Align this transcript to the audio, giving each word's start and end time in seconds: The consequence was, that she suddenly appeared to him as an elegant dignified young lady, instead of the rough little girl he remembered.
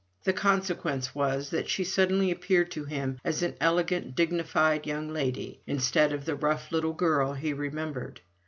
The 0.23 0.33
consequence 0.33 1.13
was, 1.13 1.51
that 1.51 1.69
she 1.69 1.83
suddenly 1.83 2.31
appeared 2.31 2.71
to 2.71 2.85
him 2.85 3.19
as 3.23 3.43
an 3.43 3.53
elegant 3.61 4.15
dignified 4.15 4.87
young 4.87 5.09
lady, 5.13 5.59
instead 5.67 6.11
of 6.11 6.25
the 6.25 6.33
rough 6.33 6.71
little 6.71 6.93
girl 6.93 7.33
he 7.33 7.53
remembered. 7.53 8.19